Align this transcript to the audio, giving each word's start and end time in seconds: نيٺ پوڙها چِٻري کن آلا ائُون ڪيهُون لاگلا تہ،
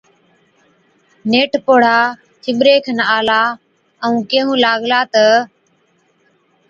نيٺ 1.31 1.51
پوڙها 1.65 1.99
چِٻري 2.43 2.75
کن 2.85 2.97
آلا 3.17 3.41
ائُون 4.03 4.15
ڪيهُون 4.29 4.57
لاگلا 4.63 4.99
تہ، 5.13 5.25